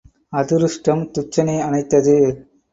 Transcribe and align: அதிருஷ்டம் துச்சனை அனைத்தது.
அதிருஷ்டம் 0.33 1.11
துச்சனை 1.11 1.59
அனைத்தது. 1.59 2.17